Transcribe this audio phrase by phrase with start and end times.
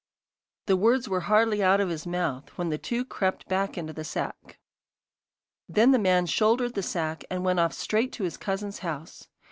[0.65, 4.03] The words were hardly out of his mouth, when the two crept back into the
[4.03, 4.57] sack.
[5.69, 9.27] Then the man shouldered the sack, and went off straight to his cousin's house.